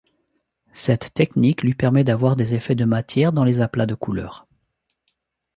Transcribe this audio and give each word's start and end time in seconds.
Cette 0.73 1.13
technique 1.13 1.61
lui 1.61 1.75
permet 1.75 2.03
d’avoir 2.03 2.35
des 2.35 2.55
effets 2.55 2.73
de 2.73 2.85
matière 2.85 3.31
dans 3.33 3.43
les 3.43 3.61
aplats 3.61 3.85
de 3.85 3.93
couleurs. 3.93 4.47